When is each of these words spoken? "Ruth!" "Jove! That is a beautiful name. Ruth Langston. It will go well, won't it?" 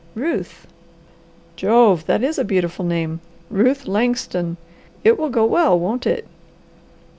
"Ruth!" 0.15 0.65
"Jove! 1.55 2.07
That 2.07 2.23
is 2.23 2.39
a 2.39 2.43
beautiful 2.43 2.83
name. 2.83 3.19
Ruth 3.51 3.85
Langston. 3.85 4.57
It 5.03 5.15
will 5.19 5.29
go 5.29 5.45
well, 5.45 5.79
won't 5.79 6.07
it?" 6.07 6.25